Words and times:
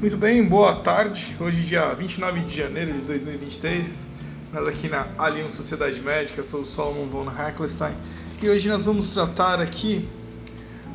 Muito 0.00 0.16
bem, 0.16 0.44
boa 0.44 0.76
tarde. 0.76 1.34
Hoje, 1.40 1.62
dia 1.62 1.92
29 1.92 2.42
de 2.42 2.56
janeiro 2.56 2.92
de 2.92 3.00
2023, 3.00 4.06
nós 4.52 4.68
aqui 4.68 4.88
na 4.88 5.08
Allianz 5.18 5.54
Sociedade 5.54 6.00
Médica, 6.00 6.40
sou 6.40 6.60
o 6.60 6.64
Solomon 6.64 7.06
von 7.06 7.24
Hackelstein 7.24 7.96
e 8.40 8.48
hoje 8.48 8.68
nós 8.68 8.84
vamos 8.84 9.10
tratar 9.10 9.60
aqui 9.60 10.08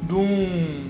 de 0.03 0.13
um, 0.13 0.89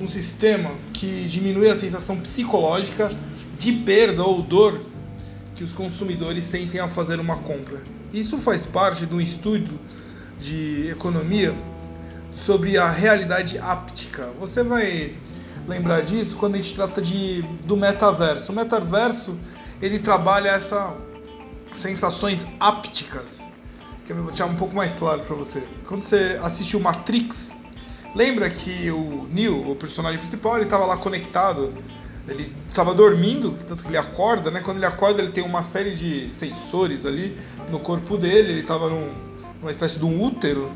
um 0.00 0.08
sistema 0.08 0.70
que 0.94 1.26
diminui 1.28 1.68
a 1.68 1.76
sensação 1.76 2.18
psicológica 2.18 3.12
de 3.58 3.70
perda 3.70 4.24
ou 4.24 4.40
dor 4.40 4.80
que 5.54 5.62
os 5.62 5.70
consumidores 5.70 6.44
sentem 6.44 6.80
ao 6.80 6.88
fazer 6.88 7.20
uma 7.20 7.36
compra. 7.36 7.82
Isso 8.10 8.38
faz 8.38 8.64
parte 8.64 9.04
de 9.04 9.14
um 9.14 9.20
estudo 9.20 9.78
de 10.38 10.88
economia 10.88 11.54
sobre 12.32 12.78
a 12.78 12.90
realidade 12.90 13.58
áptica. 13.58 14.32
Você 14.40 14.62
vai 14.62 15.12
lembrar 15.66 16.02
disso 16.02 16.36
quando 16.36 16.54
a 16.54 16.56
gente 16.58 16.74
trata 16.74 17.00
de, 17.00 17.42
do 17.64 17.76
metaverso. 17.76 18.52
O 18.52 18.54
metaverso 18.54 19.36
ele 19.80 19.98
trabalha 19.98 20.50
essas 20.50 20.92
sensações 21.72 22.46
ápticas. 22.58 23.44
Que 24.04 24.12
eu 24.12 24.16
vou 24.16 24.26
deixar 24.26 24.46
um 24.46 24.54
pouco 24.54 24.74
mais 24.74 24.94
claro 24.94 25.22
para 25.22 25.34
você. 25.34 25.62
Quando 25.86 26.02
você 26.02 26.38
assistiu 26.42 26.78
Matrix, 26.78 27.52
lembra 28.14 28.50
que 28.50 28.90
o 28.90 29.26
Neo, 29.30 29.70
o 29.70 29.76
personagem 29.76 30.18
principal, 30.18 30.56
ele 30.56 30.64
estava 30.64 30.84
lá 30.84 30.96
conectado. 30.96 31.72
Ele 32.28 32.54
estava 32.68 32.94
dormindo, 32.94 33.52
tanto 33.66 33.82
que 33.82 33.90
ele 33.90 33.98
acorda, 33.98 34.50
né? 34.50 34.60
Quando 34.60 34.78
ele 34.78 34.86
acorda, 34.86 35.22
ele 35.22 35.30
tem 35.30 35.44
uma 35.44 35.62
série 35.62 35.94
de 35.94 36.28
sensores 36.28 37.04
ali 37.04 37.38
no 37.70 37.78
corpo 37.78 38.16
dele. 38.16 38.52
Ele 38.52 38.60
estava 38.60 38.88
num, 38.88 39.10
numa 39.60 39.70
espécie 39.70 39.98
de 39.98 40.04
um 40.04 40.22
útero 40.22 40.70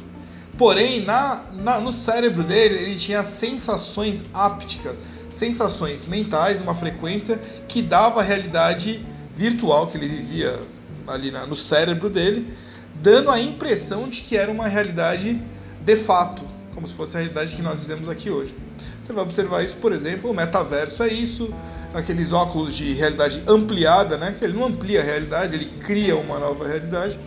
Porém, 0.59 1.05
na, 1.05 1.45
na, 1.55 1.79
no 1.79 1.93
cérebro 1.93 2.43
dele, 2.43 2.75
ele 2.75 2.97
tinha 2.97 3.23
sensações 3.23 4.25
ápticas, 4.35 4.97
sensações 5.31 6.06
mentais, 6.09 6.61
uma 6.61 6.75
frequência 6.75 7.41
que 7.69 7.81
dava 7.81 8.20
a 8.20 8.23
realidade 8.25 9.06
virtual 9.31 9.86
que 9.86 9.97
ele 9.97 10.09
vivia 10.09 10.59
ali 11.06 11.31
na, 11.31 11.47
no 11.47 11.55
cérebro 11.55 12.11
dele, 12.11 12.53
dando 12.97 13.31
a 13.31 13.41
impressão 13.41 14.09
de 14.09 14.20
que 14.20 14.36
era 14.36 14.51
uma 14.51 14.67
realidade 14.67 15.41
de 15.81 15.97
fato, 15.97 16.42
como 16.75 16.89
se 16.89 16.95
fosse 16.95 17.17
a 17.17 17.20
realidade 17.20 17.55
que 17.55 17.62
nós 17.62 17.83
vivemos 17.83 18.09
aqui 18.09 18.29
hoje. 18.29 18.55
Você 19.01 19.12
vai 19.12 19.23
observar 19.23 19.62
isso, 19.62 19.77
por 19.77 19.92
exemplo, 19.92 20.29
o 20.29 20.34
metaverso 20.34 21.05
é 21.05 21.09
isso, 21.09 21.55
aqueles 21.95 22.33
óculos 22.33 22.77
de 22.77 22.92
realidade 22.95 23.42
ampliada, 23.47 24.17
né? 24.17 24.34
Que 24.36 24.45
ele 24.45 24.59
não 24.59 24.67
amplia 24.67 25.01
a 25.01 25.05
realidade, 25.05 25.55
ele 25.55 25.67
cria 25.81 26.17
uma 26.17 26.39
nova 26.39 26.67
realidade 26.67 27.19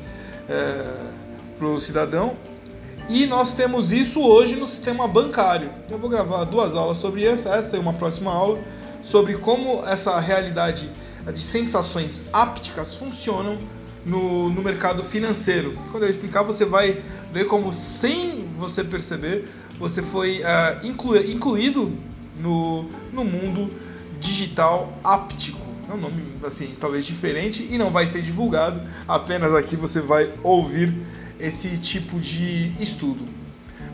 é, 0.50 0.84
para 1.58 1.68
o 1.68 1.80
cidadão. 1.80 2.36
E 3.10 3.26
nós 3.26 3.54
temos 3.54 3.92
isso 3.92 4.22
hoje 4.22 4.56
no 4.56 4.68
sistema 4.68 5.08
bancário. 5.08 5.70
Eu 5.90 5.98
vou 5.98 6.10
gravar 6.10 6.44
duas 6.46 6.76
aulas 6.76 6.98
sobre 6.98 7.30
isso, 7.30 7.48
essa 7.50 7.76
é 7.76 7.80
uma 7.80 7.94
próxima 7.94 8.32
aula, 8.32 8.60
sobre 9.04 9.36
como 9.36 9.84
essa 9.86 10.20
realidade 10.20 10.90
de 11.34 11.42
sensações 11.42 12.24
ápticas 12.32 12.96
funcionam 12.96 13.58
no, 14.06 14.50
no 14.50 14.62
mercado 14.62 15.04
financeiro. 15.04 15.78
Quando 15.92 16.04
eu 16.04 16.10
explicar, 16.10 16.44
você 16.44 16.66
vai 16.66 17.02
ver 17.32 17.46
como, 17.46 17.72
sem 17.72 18.46
você 18.58 18.84
perceber, 18.84 19.48
você 19.80 20.02
foi 20.02 20.40
uh, 20.40 20.86
inclu, 20.86 21.18
incluído 21.18 21.92
no, 22.40 22.84
no 23.12 23.24
mundo 23.24 23.72
digital 24.20 24.98
áptico. 25.04 25.60
É 25.90 25.94
um 25.94 25.98
nome 25.98 26.24
assim, 26.44 26.76
talvez 26.80 27.06
diferente 27.06 27.68
e 27.70 27.78
não 27.78 27.92
vai 27.92 28.08
ser 28.08 28.22
divulgado, 28.22 28.82
apenas 29.08 29.54
aqui 29.54 29.76
você 29.76 30.00
vai 30.00 30.32
ouvir 30.42 30.96
esse 31.42 31.78
tipo 31.78 32.20
de 32.20 32.72
estudo. 32.80 33.28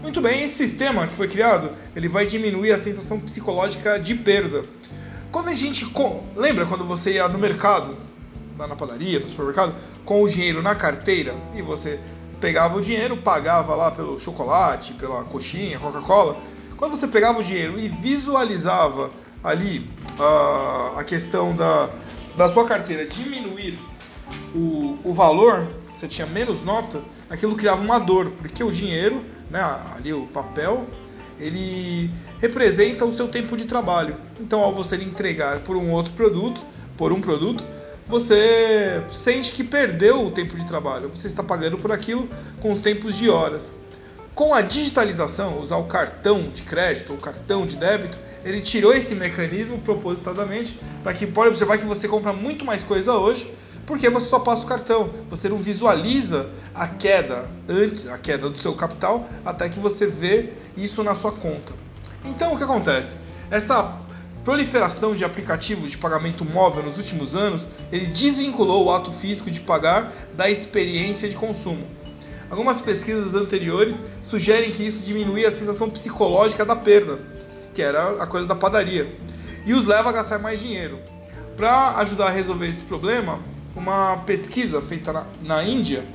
Muito 0.02 0.22
bem, 0.22 0.44
esse 0.44 0.56
sistema 0.56 1.08
que 1.08 1.16
foi 1.16 1.28
criado, 1.28 1.72
ele 1.96 2.08
vai 2.08 2.26
diminuir 2.26 2.72
a 2.72 2.78
sensação 2.78 3.20
psicológica 3.20 3.98
de 4.00 4.14
perda. 4.14 4.64
Quando 5.32 5.50
a 5.50 5.54
gente 5.54 5.88
lembra 6.36 6.66
quando 6.66 6.86
você 6.86 7.14
ia 7.14 7.28
no 7.28 7.40
mercado, 7.40 7.96
lá 8.58 8.68
na 8.68 8.76
padaria, 8.76 9.20
no 9.20 9.28
supermercado, 9.28 9.74
com 10.06 10.22
o 10.22 10.28
dinheiro 10.28 10.62
na 10.62 10.76
carteira 10.76 11.36
e 11.56 11.62
você 11.62 12.00
pegava 12.40 12.78
o 12.78 12.82
dinheiro, 12.82 13.18
pagava 13.18 13.76
lá 13.76 13.92
pelo 13.92 14.20
chocolate, 14.20 14.94
pela 14.94 15.24
coxinha, 15.24 15.80
Coca-Cola. 15.80 16.38
Quando 16.76 16.92
você 16.92 17.08
pegava 17.08 17.40
o 17.40 17.44
dinheiro 17.44 17.80
e 17.80 17.88
visualizava 17.88 19.10
ali 19.44 19.90
a, 20.20 21.00
a 21.00 21.04
questão 21.04 21.56
da, 21.56 21.90
da 22.36 22.52
sua 22.52 22.66
carteira 22.66 23.06
diminuir 23.06 23.80
o, 24.54 24.98
o 25.04 25.14
valor, 25.14 25.68
você 25.98 26.08
tinha 26.08 26.28
menos 26.28 26.64
nota, 26.64 27.02
aquilo 27.30 27.56
criava 27.56 27.82
uma 27.82 28.00
dor, 28.00 28.32
porque 28.38 28.64
o 28.64 28.72
dinheiro, 28.72 29.24
né, 29.50 29.62
ali 29.96 30.14
o 30.14 30.28
papel, 30.28 30.86
ele 31.40 32.10
representa 32.40 33.06
o 33.06 33.12
seu 33.12 33.28
tempo 33.28 33.56
de 33.56 33.66
trabalho. 33.66 34.16
Então, 34.40 34.62
ao 34.62 34.74
você 34.74 34.96
entregar 34.96 35.60
por 35.60 35.76
um 35.76 35.92
outro 35.92 36.14
produto, 36.14 36.62
por 36.98 37.12
um 37.12 37.22
produto, 37.22 37.64
você 38.08 39.04
sente 39.12 39.52
que 39.52 39.64
perdeu 39.64 40.26
o 40.26 40.32
tempo 40.32 40.56
de 40.56 40.66
trabalho. 40.66 41.10
Você 41.10 41.28
está 41.28 41.44
pagando 41.44 41.78
por 41.78 41.92
aquilo 41.92 42.28
com 42.62 42.72
os 42.72 42.82
tempos 42.82 43.16
de 43.18 43.30
horas. 43.30 43.74
Com 44.34 44.54
a 44.54 44.62
digitalização, 44.62 45.60
usar 45.60 45.78
o 45.78 45.86
cartão 45.86 46.50
de 46.54 46.62
crédito 46.62 47.12
ou 47.12 47.18
cartão 47.18 47.66
de 47.66 47.76
débito, 47.76 48.18
ele 48.46 48.62
tirou 48.62 48.94
esse 48.94 49.16
mecanismo 49.16 49.80
propositadamente 49.80 50.80
para 51.04 51.14
que 51.14 51.26
pode 51.26 51.50
observar 51.50 51.78
que 51.78 51.86
você 51.86 52.08
compra 52.08 52.32
muito 52.32 52.64
mais 52.64 52.84
coisa 52.84 53.14
hoje 53.14 53.52
porque 53.88 54.10
você 54.10 54.28
só 54.28 54.38
passa 54.38 54.66
o 54.66 54.68
cartão, 54.68 55.10
você 55.30 55.48
não 55.48 55.58
visualiza 55.58 56.50
a 56.76 56.90
queda 56.90 57.50
antes, 57.70 58.06
a 58.06 58.18
queda 58.18 58.50
do 58.50 58.60
seu 58.60 58.76
capital, 58.76 59.28
até 59.46 59.70
que 59.70 59.80
você 59.80 60.06
vê 60.06 60.50
isso 60.76 61.02
na 61.04 61.16
sua 61.16 61.32
conta. 61.32 61.74
Então 62.26 62.54
o 62.54 62.58
que 62.58 62.64
acontece? 62.64 63.16
Essa 63.50 63.98
proliferação 64.44 65.16
de 65.16 65.24
aplicativos 65.24 65.90
de 65.92 65.98
pagamento 65.98 66.44
móvel 66.44 66.84
nos 66.84 66.98
últimos 66.98 67.34
anos, 67.34 67.66
ele 67.90 68.08
desvinculou 68.08 68.86
o 68.86 68.92
ato 68.92 69.10
físico 69.10 69.50
de 69.50 69.62
pagar 69.62 70.14
da 70.36 70.50
experiência 70.50 71.30
de 71.30 71.38
consumo. 71.38 71.88
Algumas 72.50 72.82
pesquisas 72.82 73.36
anteriores 73.36 74.02
sugerem 74.22 74.72
que 74.72 74.86
isso 74.86 75.02
diminuía 75.04 75.48
a 75.48 75.52
sensação 75.52 75.90
psicológica 75.90 76.66
da 76.66 76.76
perda, 76.76 77.20
que 77.74 77.82
era 77.82 78.22
a 78.22 78.28
coisa 78.28 78.46
da 78.46 78.56
padaria, 78.56 79.18
e 79.66 79.74
os 79.74 79.86
leva 79.86 80.10
a 80.10 80.14
gastar 80.14 80.40
mais 80.40 80.60
dinheiro. 80.60 81.00
Para 81.56 81.98
ajudar 81.98 82.28
a 82.28 82.32
resolver 82.32 82.68
esse 82.68 82.84
problema, 82.84 83.40
uma 83.78 84.18
pesquisa 84.26 84.82
feita 84.82 85.14
na, 85.14 85.26
na 85.42 85.64
Índia, 85.64 86.06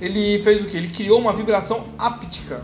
ele 0.00 0.38
fez 0.38 0.62
o 0.62 0.66
que? 0.66 0.76
Ele 0.76 0.88
criou 0.88 1.18
uma 1.18 1.32
vibração 1.32 1.88
áptica 1.98 2.62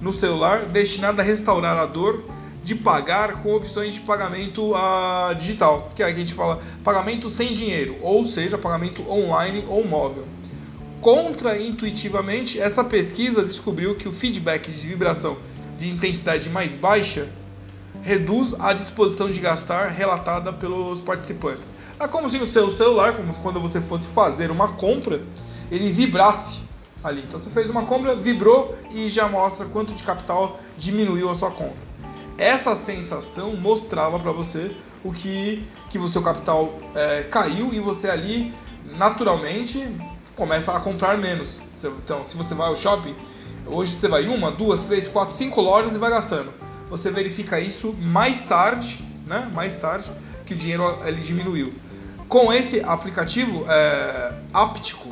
no 0.00 0.12
celular 0.12 0.66
destinada 0.66 1.22
a 1.22 1.24
restaurar 1.24 1.76
a 1.76 1.86
dor 1.86 2.24
de 2.64 2.74
pagar 2.74 3.42
com 3.42 3.54
opções 3.54 3.94
de 3.94 4.00
pagamento 4.00 4.72
uh, 4.72 5.34
digital, 5.34 5.90
que 5.94 6.02
é 6.02 6.06
a 6.06 6.14
gente 6.14 6.32
fala 6.32 6.62
pagamento 6.84 7.28
sem 7.28 7.52
dinheiro, 7.52 7.96
ou 8.00 8.24
seja, 8.24 8.56
pagamento 8.56 9.02
online 9.10 9.64
ou 9.68 9.84
móvel. 9.86 10.26
Contraintuitivamente, 11.00 12.60
essa 12.60 12.84
pesquisa 12.84 13.44
descobriu 13.44 13.96
que 13.96 14.08
o 14.08 14.12
feedback 14.12 14.70
de 14.70 14.86
vibração 14.86 15.36
de 15.76 15.88
intensidade 15.88 16.48
mais 16.48 16.74
baixa 16.74 17.28
reduz 18.02 18.54
a 18.58 18.72
disposição 18.72 19.30
de 19.30 19.40
gastar 19.40 19.86
relatada 19.86 20.52
pelos 20.52 21.00
participantes. 21.00 21.70
É 21.98 22.08
como 22.08 22.28
se 22.28 22.36
no 22.36 22.44
seu 22.44 22.68
celular, 22.70 23.16
como 23.16 23.32
quando 23.36 23.60
você 23.60 23.80
fosse 23.80 24.08
fazer 24.08 24.50
uma 24.50 24.72
compra, 24.72 25.22
ele 25.70 25.90
vibrasse 25.90 26.62
ali. 27.02 27.22
Então 27.22 27.38
você 27.38 27.48
fez 27.48 27.70
uma 27.70 27.84
compra, 27.84 28.14
vibrou 28.16 28.76
e 28.90 29.08
já 29.08 29.28
mostra 29.28 29.66
quanto 29.66 29.94
de 29.94 30.02
capital 30.02 30.60
diminuiu 30.76 31.30
a 31.30 31.34
sua 31.34 31.52
conta. 31.52 31.92
Essa 32.36 32.74
sensação 32.74 33.54
mostrava 33.54 34.18
para 34.18 34.32
você 34.32 34.74
o 35.04 35.12
que 35.12 35.66
que 35.88 35.98
o 35.98 36.08
seu 36.08 36.22
capital 36.22 36.72
é, 36.94 37.22
caiu 37.24 37.72
e 37.72 37.78
você 37.78 38.08
ali 38.08 38.52
naturalmente 38.96 39.86
começa 40.34 40.74
a 40.74 40.80
comprar 40.80 41.18
menos. 41.18 41.60
Então, 41.84 42.24
se 42.24 42.36
você 42.36 42.54
vai 42.54 42.68
ao 42.68 42.76
shopping, 42.76 43.14
hoje 43.66 43.92
você 43.92 44.08
vai 44.08 44.26
uma, 44.26 44.50
duas, 44.50 44.82
três, 44.82 45.06
quatro, 45.06 45.34
cinco 45.34 45.60
lojas 45.60 45.94
e 45.94 45.98
vai 45.98 46.10
gastando 46.10 46.61
você 46.92 47.10
verifica 47.10 47.58
isso 47.58 47.94
mais 48.02 48.42
tarde, 48.42 49.02
né? 49.26 49.50
Mais 49.54 49.76
tarde 49.76 50.12
que 50.44 50.52
o 50.52 50.56
dinheiro 50.56 50.84
ele 51.06 51.22
diminuiu. 51.22 51.72
Com 52.28 52.52
esse 52.52 52.82
aplicativo 52.82 53.64
é, 53.66 54.34
áptico 54.52 55.08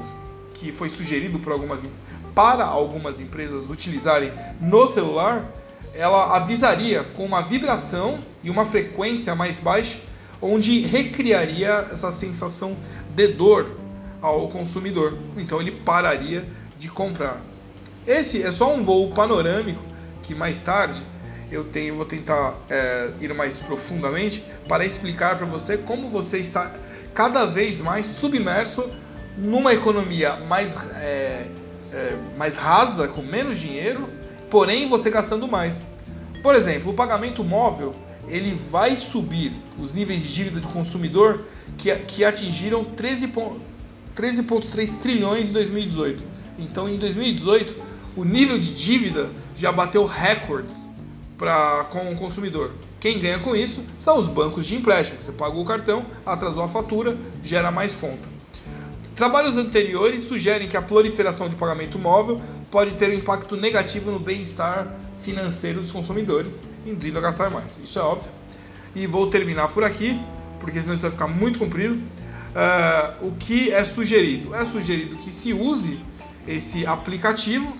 que 0.53 0.73
foi 0.73 0.91
sugerido 0.91 1.38
por 1.38 1.53
algumas 1.53 1.87
para 2.35 2.67
algumas 2.67 3.19
empresas 3.19 3.71
utilizarem 3.71 4.31
no 4.61 4.87
celular, 4.87 5.50
ela 5.94 6.37
avisaria 6.37 7.03
com 7.03 7.25
uma 7.25 7.41
vibração 7.41 8.23
e 8.44 8.50
uma 8.50 8.67
frequência 8.67 9.35
mais 9.35 9.59
baixa, 9.59 10.00
onde 10.41 10.81
recriaria 10.81 11.88
essa 11.91 12.12
sensação 12.12 12.77
de 13.15 13.27
dor 13.29 13.75
ao 14.21 14.49
consumidor. 14.49 15.17
Então 15.38 15.62
ele 15.62 15.73
pararia 15.73 16.47
de 16.77 16.91
comprar. 16.91 17.41
Esse 18.06 18.43
é 18.43 18.50
só 18.50 18.75
um 18.75 18.85
voo 18.85 19.12
panorâmico 19.12 19.82
que 20.23 20.35
mais 20.35 20.61
tarde 20.61 21.03
eu 21.50 21.64
tenho, 21.64 21.97
vou 21.97 22.05
tentar 22.05 22.56
é, 22.69 23.12
ir 23.20 23.35
mais 23.35 23.58
profundamente 23.58 24.44
para 24.69 24.85
explicar 24.85 25.37
para 25.37 25.47
você 25.47 25.76
como 25.76 26.08
você 26.08 26.38
está 26.38 26.73
cada 27.12 27.44
vez 27.44 27.81
mais 27.81 28.06
submerso 28.06 28.88
numa 29.37 29.73
economia 29.73 30.37
mais, 30.37 30.76
é, 30.97 31.49
é, 31.93 32.17
mais 32.37 32.55
rasa, 32.55 33.08
com 33.08 33.23
menos 33.23 33.58
dinheiro, 33.58 34.08
porém 34.49 34.88
você 34.88 35.11
gastando 35.11 35.49
mais. 35.49 35.81
Por 36.43 36.55
exemplo, 36.55 36.93
o 36.93 36.94
pagamento 36.94 37.43
móvel 37.43 37.96
ele 38.29 38.56
vai 38.70 38.96
subir 38.96 39.53
os 39.79 39.93
níveis 39.93 40.23
de 40.23 40.32
dívida 40.32 40.61
do 40.61 40.69
consumidor 40.69 41.43
que, 41.76 41.94
que 41.96 42.25
atingiram 42.25 42.85
13,3 42.85 45.00
trilhões 45.03 45.50
em 45.50 45.53
2018. 45.53 46.23
Então, 46.58 46.88
em 46.88 46.96
2018, 46.96 47.76
o 48.17 48.25
nível 48.25 48.58
de 48.58 48.75
dívida 48.75 49.31
já 49.56 49.73
bateu 49.73 50.05
recordes 50.05 50.90
pra, 51.41 51.87
com 51.89 52.11
o 52.11 52.17
consumidor. 52.17 52.71
Quem 53.01 53.19
ganha 53.19 53.39
com 53.39 53.57
isso 53.57 53.83
são 53.97 54.19
os 54.19 54.29
bancos 54.29 54.67
de 54.67 54.77
empréstimo. 54.77 55.23
Você 55.23 55.33
pagou 55.33 55.63
o 55.63 55.65
cartão, 55.65 56.05
atrasou 56.25 56.63
a 56.63 56.69
fatura, 56.69 57.17
gera 57.43 57.73
mais 57.73 57.95
conta. 57.95 58.29
Trabalhos 59.17 59.57
anteriores 59.57 60.25
sugerem 60.25 60.69
que 60.69 60.77
a 60.77 60.83
proliferação 60.83 61.49
de 61.49 61.57
pagamento 61.57 61.99
móvel 61.99 62.43
pode 62.71 62.93
ter 62.93 63.09
um 63.09 63.15
impacto 63.15 63.57
negativo 63.57 64.11
no 64.11 64.19
bem-estar 64.19 64.95
financeiro 65.17 65.81
dos 65.81 65.91
consumidores, 65.91 66.61
induzindo 66.85 67.17
a 67.17 67.23
gastar 67.23 67.51
mais. 67.51 67.79
Isso 67.83 67.99
é 67.99 68.03
óbvio. 68.03 68.31
E 68.95 69.07
vou 69.07 69.27
terminar 69.29 69.69
por 69.69 69.83
aqui, 69.83 70.21
porque 70.59 70.79
senão 70.79 70.95
isso 70.95 71.03
vai 71.03 71.11
ficar 71.11 71.27
muito 71.27 71.59
comprido. 71.59 71.95
Uh, 71.95 73.29
o 73.29 73.33
que 73.33 73.73
é 73.73 73.83
sugerido? 73.83 74.55
É 74.55 74.65
sugerido 74.67 75.17
que 75.17 75.33
se 75.33 75.55
use 75.55 76.01
esse 76.47 76.85
aplicativo 76.85 77.75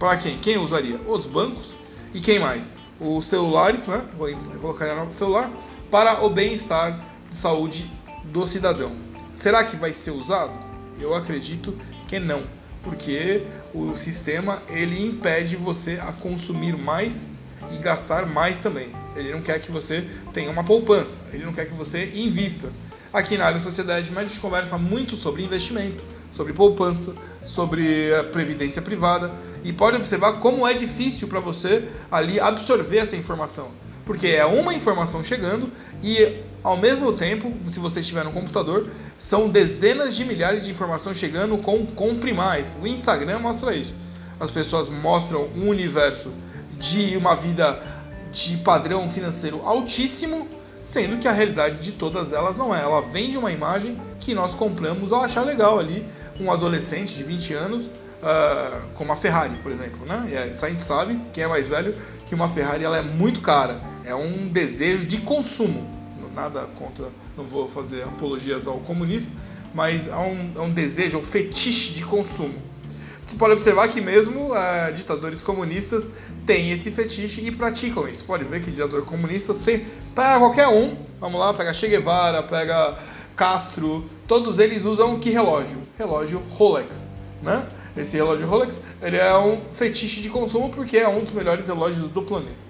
para 0.00 0.16
quem? 0.16 0.36
Quem 0.38 0.58
usaria? 0.58 1.00
Os 1.06 1.26
bancos 1.26 1.76
e 2.16 2.20
quem 2.20 2.38
mais? 2.38 2.74
Os 2.98 3.26
celulares, 3.26 3.86
né? 3.86 4.02
Vou 4.16 4.34
colocar 4.58 4.94
no 4.94 5.14
celular 5.14 5.52
para 5.90 6.24
o 6.24 6.30
bem-estar 6.30 6.98
de 7.28 7.36
saúde 7.36 7.92
do 8.24 8.46
cidadão. 8.46 8.96
Será 9.30 9.62
que 9.62 9.76
vai 9.76 9.92
ser 9.92 10.12
usado? 10.12 10.54
Eu 10.98 11.14
acredito 11.14 11.78
que 12.08 12.18
não, 12.18 12.44
porque 12.82 13.42
o 13.74 13.92
sistema 13.92 14.62
ele 14.66 14.98
impede 14.98 15.56
você 15.56 15.98
a 16.00 16.10
consumir 16.10 16.74
mais 16.74 17.28
e 17.70 17.76
gastar 17.76 18.24
mais 18.24 18.56
também. 18.56 18.88
Ele 19.14 19.30
não 19.30 19.42
quer 19.42 19.60
que 19.60 19.70
você 19.70 20.08
tenha 20.32 20.50
uma 20.50 20.64
poupança, 20.64 21.20
ele 21.34 21.44
não 21.44 21.52
quer 21.52 21.66
que 21.66 21.74
você 21.74 22.12
invista. 22.14 22.72
Aqui 23.12 23.36
na 23.36 23.44
área 23.44 23.60
Sociedade 23.60 24.08
Média 24.08 24.22
a 24.22 24.28
gente 24.28 24.40
conversa 24.40 24.78
muito 24.78 25.16
sobre 25.16 25.42
investimento, 25.42 26.02
sobre 26.30 26.54
poupança, 26.54 27.14
sobre 27.42 28.10
previdência 28.32 28.80
privada 28.80 29.30
e 29.66 29.72
pode 29.72 29.96
observar 29.96 30.34
como 30.34 30.64
é 30.64 30.72
difícil 30.72 31.26
para 31.26 31.40
você 31.40 31.88
ali 32.08 32.38
absorver 32.38 32.98
essa 32.98 33.16
informação, 33.16 33.70
porque 34.04 34.28
é 34.28 34.46
uma 34.46 34.72
informação 34.72 35.24
chegando 35.24 35.72
e 36.00 36.40
ao 36.62 36.76
mesmo 36.76 37.12
tempo, 37.12 37.52
se 37.68 37.80
você 37.80 37.98
estiver 37.98 38.24
no 38.24 38.30
computador, 38.30 38.88
são 39.18 39.48
dezenas 39.48 40.14
de 40.14 40.24
milhares 40.24 40.64
de 40.64 40.70
informações 40.70 41.16
chegando 41.16 41.58
com 41.58 41.84
compre 41.84 42.32
mais. 42.32 42.76
O 42.80 42.86
Instagram 42.86 43.40
mostra 43.40 43.74
isso. 43.74 43.94
As 44.38 44.50
pessoas 44.50 44.88
mostram 44.88 45.48
um 45.56 45.68
universo 45.68 46.32
de 46.78 47.16
uma 47.16 47.34
vida 47.34 47.82
de 48.32 48.56
padrão 48.58 49.08
financeiro 49.08 49.62
altíssimo, 49.64 50.48
sendo 50.82 51.18
que 51.18 51.26
a 51.26 51.32
realidade 51.32 51.78
de 51.78 51.92
todas 51.92 52.32
elas 52.32 52.56
não 52.56 52.74
é. 52.74 52.82
Ela 52.82 53.00
vende 53.00 53.36
uma 53.38 53.50
imagem 53.50 54.00
que 54.20 54.34
nós 54.34 54.54
compramos 54.54 55.12
ao 55.12 55.22
achar 55.22 55.42
legal 55.42 55.78
ali 55.78 56.06
um 56.40 56.52
adolescente 56.52 57.14
de 57.14 57.24
20 57.24 57.54
anos 57.54 57.90
uh, 58.22 58.88
com 58.94 59.04
uma 59.04 59.16
Ferrari, 59.16 59.56
por 59.62 59.72
exemplo. 59.72 60.04
Né? 60.06 60.28
E 60.30 60.36
a 60.36 60.68
gente 60.68 60.82
sabe, 60.82 61.20
quem 61.32 61.44
é 61.44 61.48
mais 61.48 61.68
velho, 61.68 61.94
que 62.26 62.34
uma 62.34 62.48
Ferrari 62.48 62.84
ela 62.84 62.98
é 62.98 63.02
muito 63.02 63.40
cara. 63.40 63.80
É 64.04 64.14
um 64.14 64.48
desejo 64.48 65.06
de 65.06 65.18
consumo 65.18 65.96
nada 66.36 66.68
contra, 66.78 67.08
não 67.34 67.44
vou 67.44 67.66
fazer 67.66 68.02
apologias 68.02 68.66
ao 68.66 68.78
comunismo, 68.80 69.30
mas 69.74 70.12
há 70.12 70.20
um, 70.20 70.52
há 70.54 70.62
um 70.62 70.70
desejo, 70.70 71.18
um 71.18 71.22
fetiche 71.22 71.94
de 71.94 72.04
consumo. 72.04 72.54
Você 73.22 73.34
pode 73.34 73.54
observar 73.54 73.88
que 73.88 74.00
mesmo 74.00 74.54
é, 74.54 74.92
ditadores 74.92 75.42
comunistas 75.42 76.10
têm 76.44 76.70
esse 76.70 76.92
fetiche 76.92 77.40
e 77.40 77.50
praticam 77.50 78.06
isso. 78.06 78.24
Pode 78.24 78.44
ver 78.44 78.60
que 78.60 78.70
ditador 78.70 79.04
comunista, 79.04 79.52
sem, 79.52 79.84
pega 80.14 80.38
qualquer 80.38 80.68
um, 80.68 80.96
vamos 81.18 81.40
lá, 81.40 81.52
pega 81.52 81.72
Che 81.74 81.88
Guevara, 81.88 82.42
pega 82.42 82.96
Castro, 83.34 84.04
todos 84.28 84.58
eles 84.58 84.84
usam 84.84 85.18
que 85.18 85.30
relógio? 85.30 85.78
Relógio 85.98 86.40
Rolex, 86.50 87.08
né? 87.42 87.66
Esse 87.96 88.16
relógio 88.16 88.46
Rolex, 88.46 88.82
ele 89.00 89.16
é 89.16 89.36
um 89.38 89.60
fetiche 89.72 90.20
de 90.20 90.28
consumo 90.28 90.70
porque 90.70 90.98
é 90.98 91.08
um 91.08 91.20
dos 91.20 91.32
melhores 91.32 91.66
relógios 91.66 92.10
do 92.10 92.22
planeta. 92.22 92.66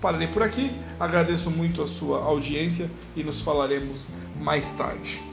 Pararei 0.00 0.28
por 0.28 0.42
aqui, 0.42 0.72
agradeço 1.00 1.50
muito 1.50 1.82
a 1.82 1.86
sua 1.86 2.22
audiência 2.22 2.88
e 3.16 3.24
nos 3.24 3.40
falaremos 3.40 4.08
mais 4.40 4.70
tarde. 4.70 5.27